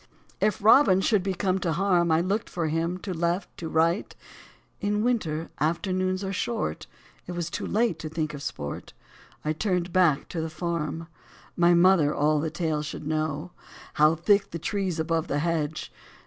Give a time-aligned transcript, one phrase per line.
[0.39, 3.69] If Robin should be come to harm 1 I looked for him to left, to
[3.69, 4.15] right:
[4.79, 6.87] In winter, afternoons are short,
[7.27, 8.93] It was too late to think of sport;
[9.45, 11.07] I turned back to the farm.
[11.55, 13.51] My mother all the tale should know.
[13.93, 15.91] How thick the trees above the hedge